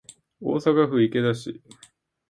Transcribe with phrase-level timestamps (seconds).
[0.41, 1.61] 大阪府池田市